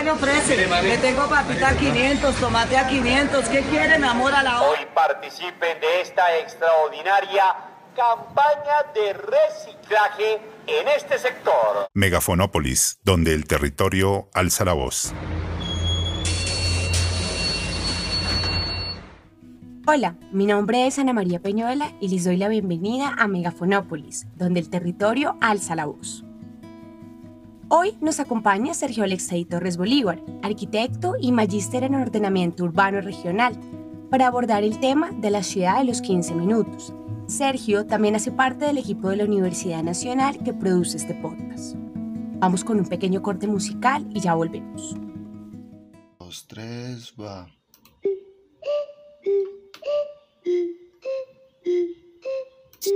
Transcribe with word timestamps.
qué 0.00 0.04
le 0.04 0.10
ofrece? 0.12 0.56
Le 0.82 0.98
tengo 0.98 1.28
papita 1.28 1.68
a 1.68 1.76
500, 1.76 2.34
tomate 2.36 2.76
a 2.76 2.88
500. 2.88 3.48
¿Qué 3.48 3.60
quiere, 3.62 3.98
mi 3.98 4.06
amor, 4.06 4.32
a 4.34 4.42
la 4.42 4.62
hora? 4.62 4.70
Hoy 4.70 4.86
participen 4.94 5.80
de 5.80 6.00
esta 6.00 6.38
extraordinaria 6.38 7.44
campaña 7.94 8.92
de 8.94 9.12
reciclaje 9.12 10.40
en 10.66 10.88
este 10.88 11.18
sector. 11.18 11.88
Megafonópolis, 11.92 12.98
donde 13.04 13.34
el 13.34 13.46
territorio 13.46 14.28
alza 14.32 14.64
la 14.64 14.72
voz. 14.72 15.12
Hola, 19.86 20.14
mi 20.30 20.46
nombre 20.46 20.86
es 20.86 20.98
Ana 20.98 21.12
María 21.12 21.40
Peñuela 21.40 21.92
y 22.00 22.08
les 22.08 22.24
doy 22.24 22.36
la 22.36 22.48
bienvenida 22.48 23.14
a 23.18 23.26
Megafonópolis, 23.26 24.26
donde 24.36 24.60
el 24.60 24.70
territorio 24.70 25.36
alza 25.40 25.74
la 25.74 25.86
voz. 25.86 26.24
Hoy 27.72 27.96
nos 28.00 28.18
acompaña 28.18 28.74
Sergio 28.74 29.04
Alexei 29.04 29.44
Torres 29.44 29.76
Bolívar, 29.76 30.20
arquitecto 30.42 31.14
y 31.20 31.30
magíster 31.30 31.84
en 31.84 31.94
ordenamiento 31.94 32.64
urbano 32.64 33.00
regional, 33.00 33.54
para 34.10 34.26
abordar 34.26 34.64
el 34.64 34.80
tema 34.80 35.12
de 35.12 35.30
la 35.30 35.44
ciudad 35.44 35.78
de 35.78 35.84
los 35.84 36.00
15 36.00 36.34
minutos. 36.34 36.92
Sergio 37.28 37.86
también 37.86 38.16
hace 38.16 38.32
parte 38.32 38.64
del 38.64 38.78
equipo 38.78 39.08
de 39.08 39.18
la 39.18 39.24
Universidad 39.24 39.84
Nacional 39.84 40.42
que 40.42 40.52
produce 40.52 40.96
este 40.96 41.14
podcast. 41.14 41.76
Vamos 42.40 42.64
con 42.64 42.80
un 42.80 42.86
pequeño 42.86 43.22
corte 43.22 43.46
musical 43.46 44.04
y 44.12 44.18
ya 44.18 44.34
volvemos. 44.34 44.96
Dos, 46.18 46.48
tres, 46.48 47.14
va. 47.20 47.46
Que 52.80 52.88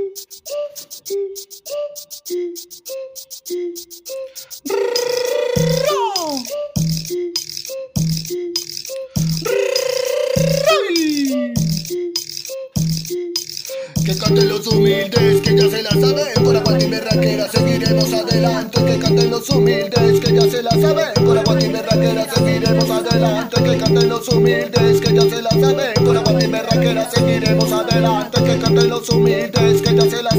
canten 14.19 14.49
los 14.49 14.67
humildes, 14.69 15.43
que 15.43 15.55
ya 15.55 15.69
se 15.69 15.83
la 15.83 15.91
saben, 15.91 16.43
con 16.43 16.57
agua 16.57 16.79
y 16.81 16.89
berraquera 16.89 17.47
seguiremos 17.51 18.11
adelante. 18.15 18.85
Que 18.87 18.99
canten 18.99 19.31
los 19.31 19.51
humildes, 19.51 20.21
que 20.21 20.33
ya 20.33 20.51
se 20.51 20.63
la 20.63 20.71
saben, 20.71 21.27
con 21.27 21.37
agua 21.37 21.61
y 21.61 21.69
berraquera 21.69 22.27
seguiremos 22.35 22.89
adelante. 22.89 23.63
Que 23.63 23.77
canten 23.77 24.09
los 24.09 24.27
humildes, 24.31 25.01
que 25.03 25.15
ya 25.15 25.23
se 25.23 25.43
la 25.43 25.51
saben, 25.51 26.05
con 26.07 26.17
agua 26.17 26.43
y 26.43 26.47
berraquera 26.47 27.11
seguiremos 27.11 27.71
adelante. 27.71 28.43
Que 28.43 28.59
canten 28.59 28.89
los 28.89 29.09
humildes, 29.11 29.64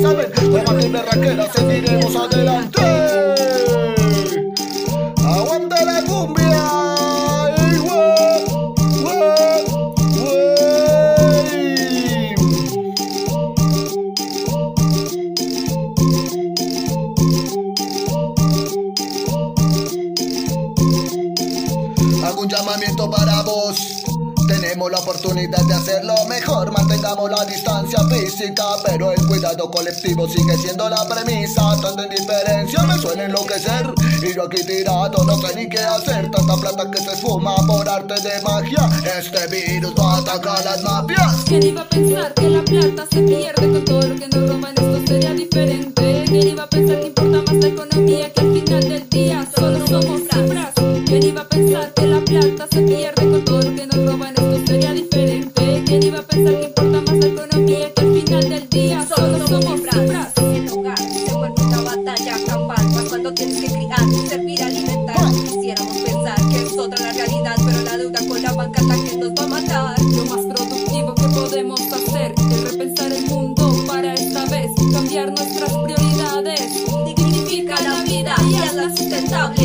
saben, 0.01 0.31
con 0.31 0.59
agua 0.59 0.81
y 0.81 0.89
berraquera 0.89 1.51
seguiremos 1.53 2.15
adelante. 2.15 3.24
Aquí 34.45 34.63
tirado, 34.63 35.23
no 35.23 35.37
sé 35.37 35.55
ni 35.55 35.69
qué 35.69 35.79
hacer. 35.79 36.29
Tanta 36.31 36.55
plata 36.55 36.89
que 36.91 36.99
se 36.99 37.13
esfuma 37.13 37.55
por 37.67 37.87
arte 37.87 38.15
de 38.15 38.41
magia. 38.41 38.89
Este 39.17 39.47
virus 39.47 39.93
va 39.97 40.15
a 40.15 40.17
atacar 40.19 40.59
a 40.59 40.63
las 40.63 40.83
mafias. 40.83 41.43
¿Quién 41.45 41.63
iba 41.63 41.81
a 41.81 41.89
pensar 41.89 42.33
que 42.33 42.49
la 42.49 42.63
plata 42.63 43.07
se 43.11 43.21
pierde 43.21 43.71
con 43.71 43.85
todo 43.85 44.01
lo 44.01 44.15
que 44.15 44.27
nos 44.27 44.49
roban? 44.49 44.75
Esto 44.75 45.07
sería 45.07 45.33
diferente. 45.33 46.25
¿Quién 46.27 46.47
iba 46.47 46.63
a 46.63 46.69
pensar 46.69 46.99
que 46.99 47.07
importa 47.07 47.34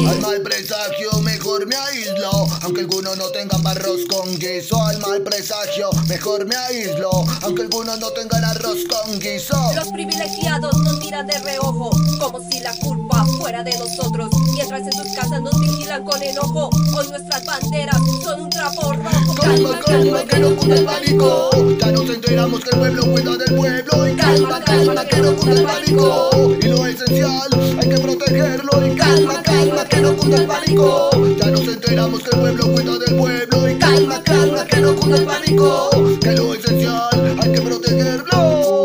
Al 0.08 0.20
mal 0.20 0.41
presagio 0.42 1.20
mejor 1.22 1.66
me 1.66 1.76
aíslo 1.76 2.46
Aunque 2.62 2.82
algunos 2.82 3.16
no 3.16 3.28
tengan 3.31 3.66
arroz 3.66 4.00
con 4.09 4.38
guiso 4.38 4.82
Al 4.84 4.98
mal 4.98 5.22
presagio 5.22 5.91
mejor 6.09 6.44
me 6.44 6.56
aíslo. 6.56 7.10
Aunque 7.43 7.62
algunos 7.62 7.98
no 7.98 8.10
tengan 8.10 8.44
arroz 8.44 8.78
con 8.88 9.19
guiso. 9.19 9.56
Los 9.75 9.88
privilegiados 9.88 10.76
nos 10.78 10.99
miran 10.99 11.26
de 11.26 11.38
reojo 11.38 11.91
Como 12.20 12.41
si 12.50 12.60
la 12.60 12.72
culpa 12.81 13.25
fuera 13.38 13.62
de 13.62 13.76
nosotros. 13.78 14.31
Mientras 14.53 14.82
en 14.82 14.93
sus 14.93 15.12
casas 15.15 15.41
nos 15.41 15.59
vigilan 15.60 16.04
con 16.04 16.22
enojo 16.22 16.70
Hoy 16.97 17.09
nuestras 17.09 17.44
banderas 17.44 17.97
son 18.22 18.43
un 18.43 18.50
trapo 18.50 18.93
rojo. 18.93 19.34
Calma, 19.41 19.81
calma, 19.81 20.25
que 20.25 20.38
no 20.38 20.56
cunda 20.56 20.76
el 20.76 20.84
pánico. 20.84 21.50
Ya 21.78 21.93
nos 21.93 22.10
enteramos 22.10 22.60
que 22.60 22.70
el 22.70 22.78
pueblo 22.78 23.03
cuida 23.06 23.37
del 23.37 23.56
pueblo 23.56 24.09
Y 24.09 24.16
calma, 24.16 24.60
calma, 24.65 25.04
que 25.06 25.16
no 25.16 25.37
cunda 25.37 25.60
el 25.60 25.66
pánico. 25.66 26.31
Y 26.60 26.66
lo 26.66 26.87
esencial 26.87 27.78
hay 27.81 27.88
que 27.88 27.99
protegerlo 27.99 28.87
Y 28.87 28.97
calma, 28.97 29.43
calma, 29.43 29.84
que 29.84 29.97
no 30.00 30.16
cunda 30.16 30.37
el 30.37 30.47
pánico. 30.47 31.10
Ya 31.38 31.47
nos 31.47 31.69
enteramos 31.69 32.22
que 32.22 32.31
el 32.31 32.38
pueblo 32.41 32.50
cuida 32.56 32.99
del 32.99 33.16
pueblo 33.16 33.69
Y 33.69 33.78
calma, 33.78 34.22
calma, 34.22 34.65
que 34.66 34.81
no 34.81 34.97
cunda 34.97 35.19
el 35.19 35.27
pánico 35.27 35.91
Que 36.21 36.33
lo 36.33 36.55
esencial 36.55 37.38
hay 37.43 37.53
que 37.53 37.61
protegerlo 37.61 38.79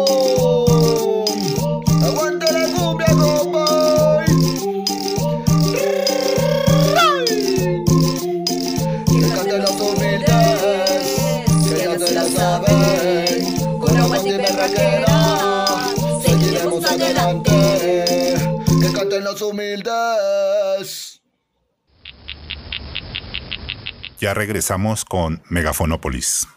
Ya 24.25 24.33
regresamos 24.33 25.05
con 25.05 25.43
Megafonópolis. 25.51 26.47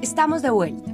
Estamos 0.00 0.40
de 0.40 0.50
vuelta. 0.50 0.88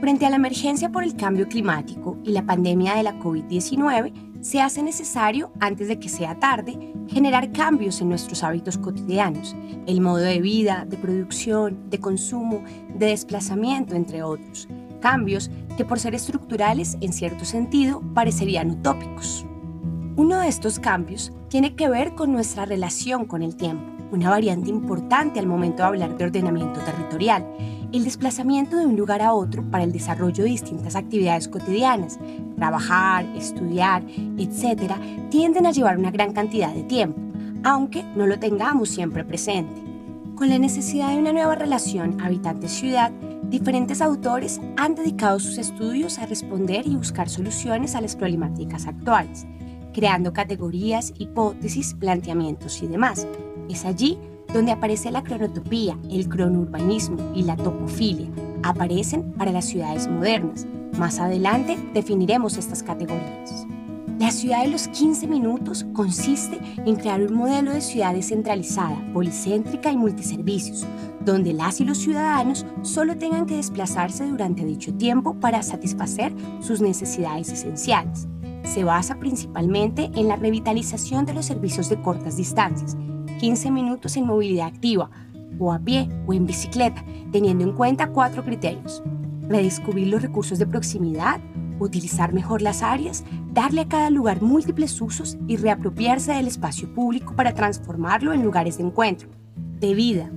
Frente 0.00 0.26
a 0.26 0.30
la 0.30 0.34
emergencia 0.34 0.88
por 0.88 1.04
el 1.04 1.14
cambio 1.14 1.46
climático 1.46 2.18
y 2.24 2.32
la 2.32 2.44
pandemia 2.44 2.96
de 2.96 3.04
la 3.04 3.14
COVID-19, 3.20 4.42
se 4.42 4.60
hace 4.60 4.82
necesario, 4.82 5.52
antes 5.60 5.86
de 5.86 6.00
que 6.00 6.08
sea 6.08 6.40
tarde, 6.40 6.76
generar 7.06 7.52
cambios 7.52 8.00
en 8.00 8.08
nuestros 8.08 8.42
hábitos 8.42 8.78
cotidianos, 8.78 9.54
el 9.86 10.00
modo 10.00 10.24
de 10.24 10.40
vida, 10.40 10.84
de 10.84 10.96
producción, 10.96 11.88
de 11.88 12.00
consumo, 12.00 12.64
de 12.96 13.06
desplazamiento, 13.06 13.94
entre 13.94 14.24
otros. 14.24 14.66
Cambios 15.00 15.52
que 15.76 15.84
por 15.84 16.00
ser 16.00 16.16
estructurales, 16.16 16.98
en 17.00 17.12
cierto 17.12 17.44
sentido, 17.44 18.02
parecerían 18.12 18.72
utópicos. 18.72 19.46
Uno 20.18 20.40
de 20.40 20.48
estos 20.48 20.80
cambios 20.80 21.32
tiene 21.46 21.76
que 21.76 21.88
ver 21.88 22.16
con 22.16 22.32
nuestra 22.32 22.64
relación 22.64 23.24
con 23.24 23.40
el 23.40 23.54
tiempo, 23.54 23.84
una 24.10 24.30
variante 24.30 24.68
importante 24.68 25.38
al 25.38 25.46
momento 25.46 25.76
de 25.76 25.88
hablar 25.90 26.18
de 26.18 26.24
ordenamiento 26.24 26.80
territorial, 26.80 27.46
el 27.92 28.02
desplazamiento 28.02 28.76
de 28.76 28.86
un 28.86 28.96
lugar 28.96 29.22
a 29.22 29.32
otro 29.32 29.62
para 29.70 29.84
el 29.84 29.92
desarrollo 29.92 30.42
de 30.42 30.50
distintas 30.50 30.96
actividades 30.96 31.46
cotidianas, 31.46 32.18
trabajar, 32.56 33.26
estudiar, 33.36 34.02
etc., 34.38 34.94
tienden 35.30 35.66
a 35.66 35.70
llevar 35.70 35.96
una 35.96 36.10
gran 36.10 36.32
cantidad 36.32 36.74
de 36.74 36.82
tiempo, 36.82 37.20
aunque 37.62 38.02
no 38.16 38.26
lo 38.26 38.40
tengamos 38.40 38.88
siempre 38.88 39.24
presente. 39.24 39.80
Con 40.34 40.48
la 40.48 40.58
necesidad 40.58 41.10
de 41.10 41.18
una 41.18 41.32
nueva 41.32 41.54
relación 41.54 42.20
habitante-ciudad, 42.20 43.12
diferentes 43.50 44.02
autores 44.02 44.60
han 44.78 44.96
dedicado 44.96 45.38
sus 45.38 45.58
estudios 45.58 46.18
a 46.18 46.26
responder 46.26 46.88
y 46.88 46.96
buscar 46.96 47.28
soluciones 47.28 47.94
a 47.94 48.00
las 48.00 48.16
problemáticas 48.16 48.88
actuales, 48.88 49.46
creando 49.92 50.32
categorías, 50.32 51.12
hipótesis, 51.18 51.94
planteamientos 51.94 52.82
y 52.82 52.86
demás. 52.86 53.26
Es 53.68 53.84
allí 53.84 54.18
donde 54.52 54.72
aparece 54.72 55.10
la 55.10 55.22
cronotopía, 55.22 55.98
el 56.10 56.28
cronourbanismo 56.28 57.32
y 57.34 57.42
la 57.42 57.56
topofilia. 57.56 58.28
Aparecen 58.62 59.32
para 59.32 59.52
las 59.52 59.66
ciudades 59.66 60.08
modernas. 60.08 60.66
Más 60.98 61.18
adelante 61.18 61.78
definiremos 61.92 62.56
estas 62.56 62.82
categorías. 62.82 63.66
La 64.18 64.32
ciudad 64.32 64.64
de 64.64 64.70
los 64.70 64.88
15 64.88 65.28
minutos 65.28 65.86
consiste 65.92 66.58
en 66.84 66.96
crear 66.96 67.22
un 67.22 67.34
modelo 67.34 67.72
de 67.72 67.80
ciudad 67.80 68.14
descentralizada, 68.14 69.00
policéntrica 69.12 69.92
y 69.92 69.96
multiservicios, 69.96 70.84
donde 71.24 71.52
las 71.52 71.80
y 71.80 71.84
los 71.84 71.98
ciudadanos 71.98 72.66
solo 72.82 73.16
tengan 73.16 73.46
que 73.46 73.56
desplazarse 73.56 74.26
durante 74.26 74.64
dicho 74.64 74.92
tiempo 74.94 75.34
para 75.34 75.62
satisfacer 75.62 76.32
sus 76.60 76.80
necesidades 76.80 77.52
esenciales. 77.52 78.26
Se 78.64 78.84
basa 78.84 79.16
principalmente 79.16 80.10
en 80.14 80.28
la 80.28 80.36
revitalización 80.36 81.24
de 81.24 81.34
los 81.34 81.46
servicios 81.46 81.88
de 81.88 82.00
cortas 82.00 82.36
distancias, 82.36 82.96
15 83.40 83.70
minutos 83.70 84.16
en 84.16 84.26
movilidad 84.26 84.66
activa, 84.66 85.10
o 85.58 85.72
a 85.72 85.78
pie 85.78 86.08
o 86.26 86.32
en 86.32 86.46
bicicleta, 86.46 87.04
teniendo 87.32 87.64
en 87.64 87.72
cuenta 87.72 88.08
cuatro 88.08 88.44
criterios. 88.44 89.02
Redescubrir 89.48 90.08
los 90.08 90.22
recursos 90.22 90.58
de 90.58 90.66
proximidad, 90.66 91.40
utilizar 91.80 92.32
mejor 92.32 92.62
las 92.62 92.82
áreas, 92.82 93.24
darle 93.52 93.82
a 93.82 93.88
cada 93.88 94.10
lugar 94.10 94.42
múltiples 94.42 95.00
usos 95.00 95.38
y 95.46 95.56
reapropiarse 95.56 96.32
del 96.32 96.48
espacio 96.48 96.92
público 96.94 97.34
para 97.34 97.54
transformarlo 97.54 98.32
en 98.32 98.42
lugares 98.42 98.78
de 98.78 98.84
encuentro, 98.84 99.28
de 99.80 99.94
vida. 99.94 100.30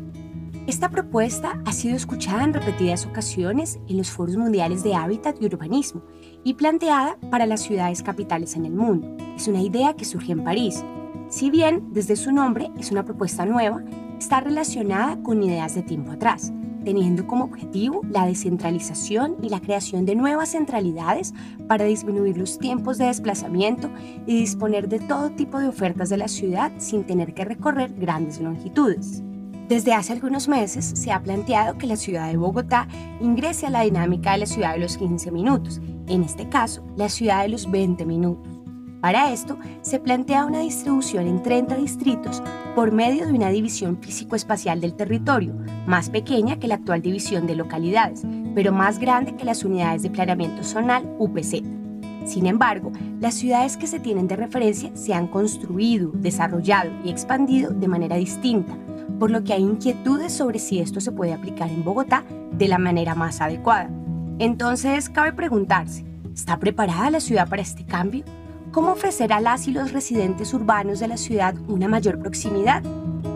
Esta 0.68 0.90
propuesta 0.90 1.60
ha 1.66 1.74
sido 1.74 1.96
escuchada 1.96 2.44
en 2.44 2.54
repetidas 2.54 3.08
ocasiones 3.08 3.80
en 3.88 3.98
los 3.98 4.12
foros 4.12 4.38
mundiales 4.38 4.84
de 4.84 4.94
hábitat 4.94 5.42
y 5.42 5.48
urbanismo 5.48 6.04
y 6.44 6.54
planteada 6.54 7.18
para 7.32 7.48
las 7.48 7.62
ciudades 7.62 8.04
capitales 8.04 8.56
en 8.56 8.66
el 8.66 8.74
mundo. 8.74 9.18
Es 9.36 9.48
una 9.48 9.62
idea 9.62 9.96
que 9.96 10.06
surge 10.06 10.34
en 10.34 10.44
París. 10.44 10.84
Si 11.30 11.50
bien 11.50 11.92
desde 11.94 12.16
su 12.16 12.32
nombre 12.32 12.70
es 12.78 12.92
una 12.92 13.04
propuesta 13.04 13.44
nueva, 13.44 13.84
está 14.20 14.40
relacionada 14.40 15.22
con 15.24 15.42
ideas 15.42 15.74
de 15.74 15.82
tiempo 15.82 16.12
atrás, 16.12 16.54
teniendo 16.86 17.26
como 17.26 17.46
objetivo 17.46 18.02
la 18.08 18.28
descentralización 18.28 19.38
y 19.42 19.50
la 19.50 19.62
creación 19.62 20.06
de 20.06 20.16
nuevas 20.16 20.50
centralidades 20.50 21.34
para 21.68 21.86
disminuir 21.86 22.38
los 22.38 22.60
tiempos 22.60 23.00
de 23.00 23.06
desplazamiento 23.06 23.90
y 24.28 24.40
disponer 24.40 24.90
de 24.90 25.00
todo 25.00 25.32
tipo 25.32 25.60
de 25.60 25.70
ofertas 25.70 26.10
de 26.10 26.18
la 26.18 26.28
ciudad 26.28 26.72
sin 26.78 27.04
tener 27.04 27.34
que 27.34 27.46
recorrer 27.46 27.92
grandes 27.96 28.40
longitudes. 28.40 29.24
Desde 29.72 29.94
hace 29.94 30.12
algunos 30.12 30.50
meses 30.50 30.84
se 30.96 31.14
ha 31.14 31.24
planteado 31.24 31.78
que 31.78 31.88
la 31.88 31.96
ciudad 31.96 32.28
de 32.28 32.36
Bogotá 32.36 32.90
ingrese 33.22 33.68
a 33.68 33.70
la 33.70 33.84
dinámica 33.84 34.34
de 34.34 34.40
la 34.40 34.46
ciudad 34.46 34.74
de 34.74 34.80
los 34.80 34.98
15 34.98 35.32
minutos, 35.32 35.80
en 36.10 36.24
este 36.24 36.50
caso, 36.50 36.84
la 36.98 37.08
ciudad 37.08 37.44
de 37.44 37.48
los 37.48 37.72
20 37.72 38.06
minutos. 38.06 38.52
Para 39.00 39.32
esto, 39.32 39.58
se 39.82 39.98
plantea 39.98 40.44
una 40.44 40.60
distribución 40.60 41.26
en 41.26 41.42
30 41.42 41.78
distritos 41.78 42.44
por 42.76 42.92
medio 42.92 43.26
de 43.26 43.32
una 43.32 43.48
división 43.48 43.98
físico-espacial 44.02 44.82
del 44.82 44.94
territorio, 44.94 45.56
más 45.88 46.10
pequeña 46.10 46.60
que 46.60 46.68
la 46.68 46.76
actual 46.76 47.02
división 47.02 47.48
de 47.48 47.56
localidades, 47.56 48.24
pero 48.54 48.74
más 48.74 49.00
grande 49.00 49.38
que 49.38 49.46
las 49.46 49.64
unidades 49.64 50.04
de 50.04 50.10
planeamiento 50.10 50.66
zonal 50.66 51.10
UPZ. 51.18 51.62
Sin 52.26 52.46
embargo, 52.46 52.92
las 53.22 53.36
ciudades 53.36 53.78
que 53.78 53.88
se 53.88 54.02
tienen 54.02 54.28
de 54.28 54.36
referencia 54.36 54.92
se 54.96 55.14
han 55.14 55.28
construido, 55.28 56.12
desarrollado 56.14 56.92
y 57.06 57.10
expandido 57.10 57.72
de 57.72 57.88
manera 57.88 58.18
distinta, 58.18 58.78
por 59.20 59.32
lo 59.32 59.44
que 59.44 59.54
hay 59.54 59.62
inquietudes 59.62 60.34
sobre 60.34 60.60
si 60.60 60.80
esto 60.80 61.02
se 61.02 61.12
puede 61.12 61.34
aplicar 61.34 61.70
en 61.70 61.84
Bogotá 61.84 62.24
de 62.52 62.68
la 62.68 62.78
manera 62.78 63.16
más 63.16 63.42
adecuada. 63.42 63.90
Entonces, 64.40 65.10
cabe 65.10 65.34
preguntarse, 65.34 66.06
¿está 66.34 66.58
preparada 66.58 67.10
la 67.10 67.20
ciudad 67.20 67.48
para 67.48 67.62
este 67.62 67.86
cambio? 67.86 68.24
¿Cómo 68.72 68.94
ofrecer 68.94 69.34
a 69.34 69.42
las 69.42 69.68
y 69.68 69.72
los 69.72 69.92
residentes 69.92 70.54
urbanos 70.54 71.00
de 71.00 71.08
la 71.08 71.18
ciudad 71.18 71.56
una 71.68 71.88
mayor 71.88 72.20
proximidad? 72.20 72.82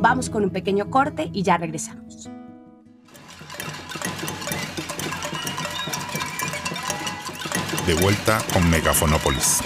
Vamos 0.02 0.30
con 0.30 0.44
un 0.44 0.50
pequeño 0.50 0.90
corte 0.90 1.30
y 1.34 1.44
ya 1.44 1.58
regresamos. 1.58 2.30
De 7.86 7.94
vuelta 7.96 8.40
con 8.52 8.68
Megafonópolis. 8.70 9.62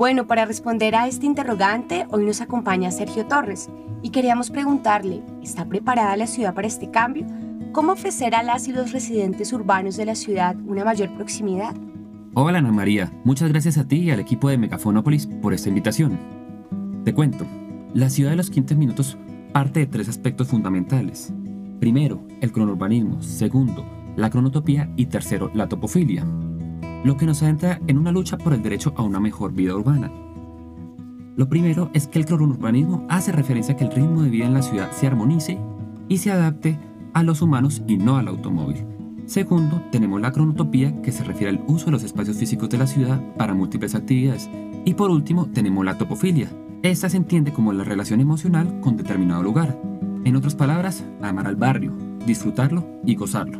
Bueno, 0.00 0.26
para 0.26 0.46
responder 0.46 0.94
a 0.94 1.06
este 1.06 1.26
interrogante, 1.26 2.06
hoy 2.08 2.24
nos 2.24 2.40
acompaña 2.40 2.90
Sergio 2.90 3.26
Torres 3.26 3.68
y 4.00 4.08
queríamos 4.08 4.48
preguntarle, 4.48 5.20
¿está 5.42 5.66
preparada 5.66 6.16
la 6.16 6.26
ciudad 6.26 6.54
para 6.54 6.68
este 6.68 6.90
cambio? 6.90 7.26
¿Cómo 7.72 7.92
ofrecer 7.92 8.34
a 8.34 8.42
las 8.42 8.66
y 8.66 8.72
los 8.72 8.92
residentes 8.92 9.52
urbanos 9.52 9.98
de 9.98 10.06
la 10.06 10.14
ciudad 10.14 10.56
una 10.66 10.86
mayor 10.86 11.14
proximidad? 11.16 11.76
Hola 12.32 12.60
Ana 12.60 12.72
María, 12.72 13.12
muchas 13.24 13.50
gracias 13.50 13.76
a 13.76 13.86
ti 13.86 13.96
y 13.96 14.10
al 14.10 14.20
equipo 14.20 14.48
de 14.48 14.56
Megafonópolis 14.56 15.26
por 15.26 15.52
esta 15.52 15.68
invitación. 15.68 16.18
Te 17.04 17.12
cuento, 17.12 17.44
la 17.92 18.08
ciudad 18.08 18.30
de 18.30 18.36
los 18.36 18.48
15 18.48 18.76
minutos 18.76 19.18
parte 19.52 19.80
de 19.80 19.86
tres 19.86 20.08
aspectos 20.08 20.48
fundamentales. 20.48 21.30
Primero, 21.78 22.26
el 22.40 22.52
cronurbanismo. 22.52 23.22
Segundo, 23.22 23.84
la 24.16 24.30
cronotopía. 24.30 24.88
Y 24.96 25.06
tercero, 25.06 25.50
la 25.52 25.68
topofilia. 25.68 26.24
Lo 27.04 27.16
que 27.16 27.26
nos 27.26 27.42
adentra 27.42 27.80
en 27.86 27.96
una 27.96 28.12
lucha 28.12 28.36
por 28.36 28.52
el 28.52 28.62
derecho 28.62 28.92
a 28.96 29.02
una 29.02 29.20
mejor 29.20 29.52
vida 29.52 29.74
urbana. 29.74 30.10
Lo 31.36 31.48
primero 31.48 31.90
es 31.94 32.06
que 32.06 32.18
el 32.18 32.26
cronurbanismo 32.26 33.06
hace 33.08 33.32
referencia 33.32 33.74
a 33.74 33.76
que 33.76 33.84
el 33.84 33.92
ritmo 33.92 34.22
de 34.22 34.28
vida 34.28 34.44
en 34.46 34.52
la 34.52 34.62
ciudad 34.62 34.92
se 34.92 35.06
armonice 35.06 35.58
y 36.08 36.18
se 36.18 36.30
adapte 36.30 36.78
a 37.14 37.22
los 37.22 37.40
humanos 37.40 37.82
y 37.86 37.96
no 37.96 38.16
al 38.18 38.28
automóvil. 38.28 38.84
Segundo, 39.24 39.80
tenemos 39.92 40.20
la 40.20 40.32
cronotopía, 40.32 41.00
que 41.02 41.12
se 41.12 41.24
refiere 41.24 41.50
al 41.50 41.64
uso 41.68 41.86
de 41.86 41.92
los 41.92 42.02
espacios 42.02 42.36
físicos 42.36 42.68
de 42.68 42.78
la 42.78 42.86
ciudad 42.86 43.22
para 43.36 43.54
múltiples 43.54 43.94
actividades. 43.94 44.50
Y 44.84 44.94
por 44.94 45.10
último, 45.10 45.46
tenemos 45.46 45.84
la 45.84 45.96
topofilia. 45.96 46.50
Esta 46.82 47.08
se 47.08 47.16
entiende 47.16 47.52
como 47.52 47.72
la 47.72 47.84
relación 47.84 48.20
emocional 48.20 48.80
con 48.80 48.96
determinado 48.96 49.42
lugar. 49.42 49.80
En 50.24 50.36
otras 50.36 50.54
palabras, 50.54 51.04
amar 51.22 51.46
al 51.46 51.56
barrio, 51.56 51.92
disfrutarlo 52.26 52.84
y 53.06 53.14
gozarlo. 53.14 53.58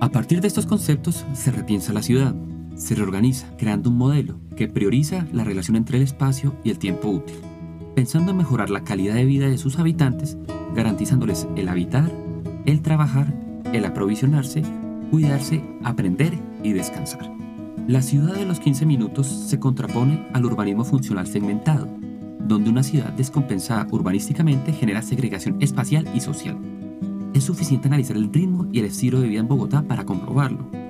A 0.00 0.08
partir 0.08 0.40
de 0.40 0.48
estos 0.48 0.66
conceptos 0.66 1.26
se 1.32 1.50
repiensa 1.50 1.92
la 1.92 2.02
ciudad, 2.02 2.34
se 2.74 2.94
reorganiza, 2.94 3.48
creando 3.56 3.90
un 3.90 3.98
modelo 3.98 4.38
que 4.56 4.68
prioriza 4.68 5.26
la 5.32 5.44
relación 5.44 5.76
entre 5.76 5.98
el 5.98 6.02
espacio 6.02 6.54
y 6.64 6.70
el 6.70 6.78
tiempo 6.78 7.08
útil, 7.08 7.36
pensando 7.94 8.30
en 8.30 8.38
mejorar 8.38 8.70
la 8.70 8.84
calidad 8.84 9.14
de 9.14 9.24
vida 9.24 9.48
de 9.48 9.58
sus 9.58 9.78
habitantes, 9.78 10.36
garantizándoles 10.74 11.46
el 11.56 11.68
habitar, 11.68 12.10
el 12.66 12.82
trabajar, 12.82 13.32
el 13.72 13.84
aprovisionarse, 13.84 14.62
cuidarse, 15.10 15.62
aprender 15.82 16.38
y 16.62 16.72
descansar. 16.72 17.30
La 17.88 18.00
ciudad 18.00 18.34
de 18.34 18.46
los 18.46 18.60
15 18.60 18.86
minutos 18.86 19.26
se 19.26 19.58
contrapone 19.58 20.26
al 20.32 20.44
urbanismo 20.44 20.84
funcional 20.84 21.26
segmentado, 21.26 21.88
donde 22.46 22.70
una 22.70 22.82
ciudad 22.82 23.12
descompensada 23.12 23.86
urbanísticamente 23.90 24.72
genera 24.72 25.02
segregación 25.02 25.56
espacial 25.60 26.06
y 26.14 26.20
social. 26.20 26.58
Es 27.34 27.44
suficiente 27.44 27.88
analizar 27.88 28.16
el 28.16 28.32
ritmo 28.32 28.68
y 28.72 28.80
el 28.80 28.84
estilo 28.86 29.20
de 29.20 29.28
vida 29.28 29.40
en 29.40 29.48
Bogotá 29.48 29.82
para 29.82 30.04
comprobarlo. 30.04 30.81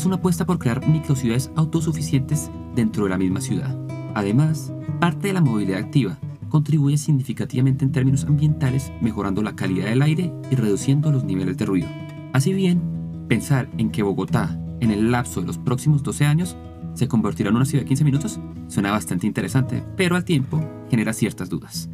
Es 0.00 0.06
una 0.06 0.16
apuesta 0.16 0.46
por 0.46 0.58
crear 0.58 0.88
microciudades 0.88 1.50
autosuficientes 1.56 2.50
dentro 2.74 3.04
de 3.04 3.10
la 3.10 3.18
misma 3.18 3.42
ciudad. 3.42 3.76
Además, 4.14 4.72
parte 4.98 5.28
de 5.28 5.34
la 5.34 5.42
movilidad 5.42 5.78
activa 5.78 6.16
contribuye 6.48 6.96
significativamente 6.96 7.84
en 7.84 7.92
términos 7.92 8.24
ambientales, 8.24 8.90
mejorando 9.02 9.42
la 9.42 9.56
calidad 9.56 9.90
del 9.90 10.00
aire 10.00 10.32
y 10.50 10.54
reduciendo 10.54 11.12
los 11.12 11.24
niveles 11.24 11.58
de 11.58 11.66
ruido. 11.66 11.88
Así 12.32 12.54
bien, 12.54 12.80
pensar 13.28 13.68
en 13.76 13.90
que 13.90 14.02
Bogotá, 14.02 14.58
en 14.80 14.90
el 14.90 15.12
lapso 15.12 15.42
de 15.42 15.48
los 15.48 15.58
próximos 15.58 16.02
12 16.02 16.24
años, 16.24 16.56
se 16.94 17.06
convertirá 17.06 17.50
en 17.50 17.56
una 17.56 17.66
ciudad 17.66 17.82
de 17.82 17.88
15 17.88 18.04
minutos 18.04 18.40
suena 18.68 18.92
bastante 18.92 19.26
interesante, 19.26 19.84
pero 19.98 20.16
al 20.16 20.24
tiempo 20.24 20.66
genera 20.88 21.12
ciertas 21.12 21.50
dudas. 21.50 21.90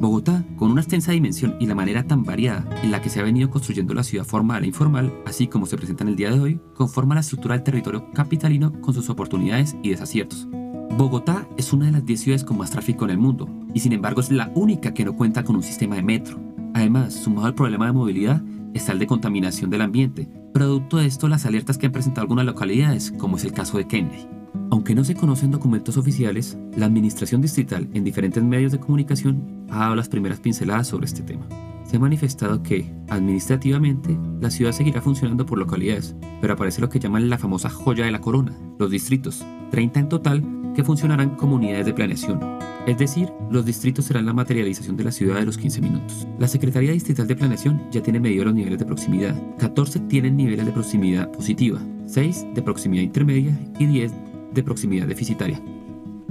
Bogotá, 0.00 0.46
con 0.56 0.70
una 0.70 0.80
extensa 0.80 1.12
dimensión 1.12 1.56
y 1.60 1.66
la 1.66 1.74
manera 1.74 2.04
tan 2.04 2.24
variada 2.24 2.66
en 2.82 2.90
la 2.90 3.02
que 3.02 3.10
se 3.10 3.20
ha 3.20 3.22
venido 3.22 3.50
construyendo 3.50 3.92
la 3.92 4.02
ciudad 4.02 4.24
formal 4.24 4.64
e 4.64 4.68
informal, 4.68 5.12
así 5.26 5.46
como 5.46 5.66
se 5.66 5.76
presenta 5.76 6.04
en 6.04 6.08
el 6.08 6.16
día 6.16 6.30
de 6.30 6.40
hoy, 6.40 6.60
conforma 6.74 7.14
la 7.14 7.20
estructura 7.20 7.54
del 7.54 7.64
territorio 7.64 8.10
capitalino 8.14 8.72
con 8.80 8.94
sus 8.94 9.10
oportunidades 9.10 9.76
y 9.82 9.90
desaciertos. 9.90 10.48
Bogotá 10.96 11.46
es 11.58 11.74
una 11.74 11.84
de 11.84 11.92
las 11.92 12.06
10 12.06 12.18
ciudades 12.18 12.44
con 12.44 12.56
más 12.56 12.70
tráfico 12.70 13.04
en 13.04 13.10
el 13.10 13.18
mundo, 13.18 13.46
y 13.74 13.80
sin 13.80 13.92
embargo 13.92 14.22
es 14.22 14.30
la 14.30 14.50
única 14.54 14.94
que 14.94 15.04
no 15.04 15.14
cuenta 15.14 15.44
con 15.44 15.56
un 15.56 15.62
sistema 15.62 15.96
de 15.96 16.02
metro. 16.02 16.40
Además, 16.72 17.12
sumado 17.12 17.48
al 17.48 17.54
problema 17.54 17.84
de 17.84 17.92
movilidad, 17.92 18.42
está 18.72 18.92
el 18.92 19.00
de 19.00 19.06
contaminación 19.06 19.68
del 19.68 19.82
ambiente. 19.82 20.30
Producto 20.54 20.96
de 20.96 21.06
esto, 21.06 21.28
las 21.28 21.44
alertas 21.44 21.76
que 21.76 21.84
han 21.84 21.92
presentado 21.92 22.22
algunas 22.22 22.46
localidades, 22.46 23.12
como 23.18 23.36
es 23.36 23.44
el 23.44 23.52
caso 23.52 23.76
de 23.76 23.86
Kennedy. 23.86 24.39
Aunque 24.70 24.94
no 24.94 25.04
se 25.04 25.16
conocen 25.16 25.50
documentos 25.50 25.96
oficiales, 25.96 26.56
la 26.76 26.86
administración 26.86 27.42
distrital 27.42 27.88
en 27.92 28.04
diferentes 28.04 28.42
medios 28.42 28.70
de 28.70 28.78
comunicación 28.78 29.66
ha 29.68 29.80
dado 29.80 29.96
las 29.96 30.08
primeras 30.08 30.38
pinceladas 30.38 30.86
sobre 30.86 31.06
este 31.06 31.22
tema. 31.22 31.46
Se 31.84 31.96
ha 31.96 32.00
manifestado 32.00 32.62
que, 32.62 32.88
administrativamente, 33.08 34.16
la 34.40 34.50
ciudad 34.50 34.70
seguirá 34.70 35.02
funcionando 35.02 35.44
por 35.44 35.58
localidades, 35.58 36.14
pero 36.40 36.54
aparece 36.54 36.80
lo 36.80 36.88
que 36.88 37.00
llaman 37.00 37.28
la 37.28 37.38
famosa 37.38 37.68
joya 37.68 38.04
de 38.04 38.12
la 38.12 38.20
corona, 38.20 38.56
los 38.78 38.90
distritos, 38.90 39.44
30 39.72 40.00
en 40.00 40.08
total, 40.08 40.44
que 40.76 40.84
funcionarán 40.84 41.30
como 41.30 41.56
unidades 41.56 41.86
de 41.86 41.94
planeación, 41.94 42.38
es 42.86 42.96
decir, 42.96 43.30
los 43.50 43.66
distritos 43.66 44.06
serán 44.06 44.24
la 44.24 44.32
materialización 44.32 44.96
de 44.96 45.04
la 45.04 45.12
ciudad 45.12 45.36
de 45.36 45.44
los 45.44 45.58
15 45.58 45.82
minutos. 45.82 46.26
La 46.38 46.48
Secretaría 46.48 46.92
Distrital 46.92 47.26
de 47.26 47.36
Planeación 47.36 47.82
ya 47.90 48.02
tiene 48.02 48.20
medido 48.20 48.44
los 48.44 48.54
niveles 48.54 48.78
de 48.78 48.86
proximidad. 48.86 49.36
14 49.58 50.00
tienen 50.00 50.36
niveles 50.36 50.64
de 50.64 50.72
proximidad 50.72 51.30
positiva, 51.30 51.80
6 52.06 52.46
de 52.54 52.62
proximidad 52.62 53.02
intermedia 53.02 53.58
y 53.78 53.86
10 53.86 54.12
de 54.52 54.62
proximidad 54.62 55.06
deficitaria. 55.06 55.60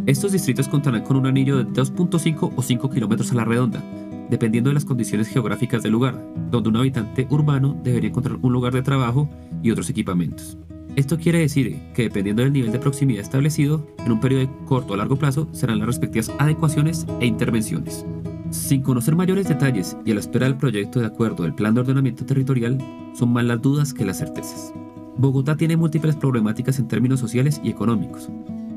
Estos 0.06 0.32
distritos 0.32 0.68
contarán 0.68 1.04
con 1.04 1.18
un 1.18 1.28
anillo 1.28 1.58
de 1.58 1.66
2.5 1.66 2.54
o 2.56 2.62
5 2.62 2.90
kilómetros 2.90 3.32
a 3.32 3.36
la 3.36 3.46
redonda, 3.46 3.84
dependiendo 4.30 4.70
de 4.70 4.76
las 4.76 4.86
condiciones 4.86 5.28
geográficas 5.28 5.84
del 5.84 5.92
lugar, 5.92 6.24
donde 6.50 6.70
un 6.70 6.78
habitante 6.78 7.28
urbano 7.30 7.80
debería 7.84 8.10
encontrar 8.10 8.38
un 8.42 8.54
lugar 8.54 8.74
de 8.74 8.82
trabajo 8.82 9.30
y 9.62 9.72
otros 9.72 9.90
equipamientos. 9.90 10.58
Esto 10.96 11.18
quiere 11.18 11.40
decir 11.40 11.80
que 11.94 12.04
dependiendo 12.04 12.42
del 12.42 12.54
nivel 12.54 12.72
de 12.72 12.80
proximidad 12.80 13.22
establecido, 13.22 13.88
en 14.06 14.12
un 14.12 14.20
periodo 14.20 14.42
de 14.42 14.50
corto 14.66 14.94
o 14.94 14.98
largo 14.98 15.18
plazo 15.18 15.48
serán 15.52 15.80
las 15.80 15.88
respectivas 15.88 16.32
adecuaciones 16.40 17.06
e 17.20 17.26
intervenciones. 17.26 18.06
Sin 18.50 18.82
conocer 18.82 19.16
mayores 19.16 19.48
detalles 19.48 19.96
y 20.06 20.12
a 20.12 20.16
la 20.16 20.20
espera 20.20 20.48
del 20.48 20.58
proyecto 20.58 21.00
de 21.00 21.06
acuerdo 21.06 21.44
del 21.44 21.54
Plan 21.54 21.76
de 21.76 21.82
Ordenamiento 21.82 22.26
Territorial, 22.26 22.80
son 23.14 23.32
más 23.32 23.46
las 23.46 23.62
dudas 23.62 23.94
que 23.94 24.06
las 24.06 24.18
certezas. 24.18 24.74
Bogotá 25.20 25.58
tiene 25.58 25.76
múltiples 25.76 26.16
problemáticas 26.16 26.80
en 26.80 26.88
términos 26.88 27.20
sociales 27.20 27.60
y 27.62 27.70
económicos, 27.70 28.30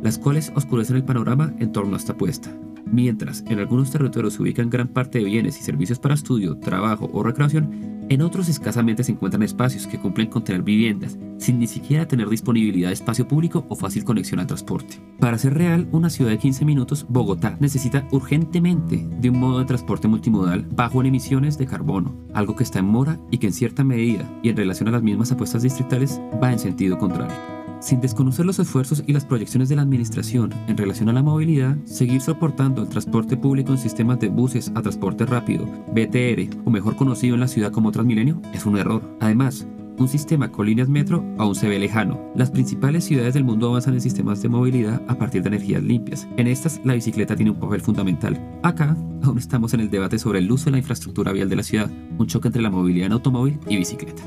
las 0.02 0.18
cuales 0.18 0.50
oscurecen 0.56 0.96
el 0.96 1.04
panorama 1.04 1.54
en 1.60 1.70
torno 1.70 1.94
a 1.94 1.98
esta 1.98 2.14
apuesta. 2.14 2.50
Mientras 2.86 3.44
en 3.48 3.58
algunos 3.58 3.90
territorios 3.90 4.34
se 4.34 4.42
ubican 4.42 4.70
gran 4.70 4.88
parte 4.88 5.18
de 5.18 5.24
bienes 5.24 5.58
y 5.58 5.62
servicios 5.62 5.98
para 5.98 6.14
estudio, 6.14 6.58
trabajo 6.58 7.08
o 7.12 7.22
recreación, 7.22 7.92
en 8.08 8.20
otros 8.20 8.48
escasamente 8.48 9.04
se 9.04 9.12
encuentran 9.12 9.42
espacios 9.42 9.86
que 9.86 9.98
cumplen 9.98 10.26
con 10.26 10.44
tener 10.44 10.62
viviendas, 10.62 11.16
sin 11.38 11.58
ni 11.58 11.66
siquiera 11.66 12.06
tener 12.06 12.28
disponibilidad 12.28 12.88
de 12.88 12.94
espacio 12.94 13.26
público 13.26 13.64
o 13.68 13.76
fácil 13.76 14.04
conexión 14.04 14.40
al 14.40 14.46
transporte. 14.46 15.00
Para 15.18 15.38
ser 15.38 15.54
real, 15.54 15.88
una 15.92 16.10
ciudad 16.10 16.30
de 16.30 16.38
15 16.38 16.64
minutos, 16.64 17.06
Bogotá 17.08 17.56
necesita 17.60 18.06
urgentemente 18.10 19.08
de 19.20 19.30
un 19.30 19.38
modo 19.38 19.60
de 19.60 19.64
transporte 19.64 20.08
multimodal 20.08 20.66
bajo 20.74 21.00
en 21.00 21.06
emisiones 21.06 21.56
de 21.56 21.66
carbono, 21.66 22.14
algo 22.34 22.54
que 22.54 22.64
está 22.64 22.80
en 22.80 22.86
mora 22.86 23.18
y 23.30 23.38
que 23.38 23.46
en 23.46 23.52
cierta 23.52 23.84
medida, 23.84 24.28
y 24.42 24.50
en 24.50 24.56
relación 24.56 24.88
a 24.88 24.92
las 24.92 25.02
mismas 25.02 25.32
apuestas 25.32 25.62
distritales, 25.62 26.20
va 26.42 26.52
en 26.52 26.58
sentido 26.58 26.98
contrario. 26.98 27.51
Sin 27.82 28.00
desconocer 28.00 28.46
los 28.46 28.60
esfuerzos 28.60 29.02
y 29.08 29.12
las 29.12 29.24
proyecciones 29.24 29.68
de 29.68 29.74
la 29.74 29.82
Administración 29.82 30.54
en 30.68 30.76
relación 30.76 31.08
a 31.08 31.12
la 31.12 31.22
movilidad, 31.22 31.76
seguir 31.84 32.20
soportando 32.20 32.80
el 32.80 32.88
transporte 32.88 33.36
público 33.36 33.72
en 33.72 33.78
sistemas 33.78 34.20
de 34.20 34.28
buses 34.28 34.70
a 34.76 34.82
transporte 34.82 35.26
rápido, 35.26 35.66
BTR, 35.92 36.62
o 36.64 36.70
mejor 36.70 36.94
conocido 36.94 37.34
en 37.34 37.40
la 37.40 37.48
ciudad 37.48 37.72
como 37.72 37.90
Transmilenio, 37.90 38.40
es 38.54 38.66
un 38.66 38.78
error. 38.78 39.02
Además, 39.18 39.66
un 39.98 40.06
sistema 40.06 40.52
con 40.52 40.66
líneas 40.66 40.88
metro 40.88 41.24
aún 41.38 41.56
se 41.56 41.68
ve 41.68 41.80
lejano. 41.80 42.20
Las 42.36 42.52
principales 42.52 43.02
ciudades 43.02 43.34
del 43.34 43.42
mundo 43.42 43.70
avanzan 43.70 43.94
en 43.94 44.00
sistemas 44.00 44.40
de 44.42 44.48
movilidad 44.48 45.02
a 45.08 45.16
partir 45.16 45.42
de 45.42 45.48
energías 45.48 45.82
limpias. 45.82 46.28
En 46.36 46.46
estas, 46.46 46.80
la 46.84 46.94
bicicleta 46.94 47.34
tiene 47.34 47.50
un 47.50 47.58
papel 47.58 47.80
fundamental. 47.80 48.40
Acá, 48.62 48.96
aún 49.24 49.38
estamos 49.38 49.74
en 49.74 49.80
el 49.80 49.90
debate 49.90 50.20
sobre 50.20 50.38
el 50.38 50.50
uso 50.52 50.66
de 50.66 50.70
la 50.70 50.78
infraestructura 50.78 51.32
vial 51.32 51.48
de 51.48 51.56
la 51.56 51.64
ciudad, 51.64 51.90
un 52.16 52.28
choque 52.28 52.46
entre 52.46 52.62
la 52.62 52.70
movilidad 52.70 53.06
en 53.06 53.12
automóvil 53.14 53.58
y 53.68 53.76
bicicleta. 53.76 54.22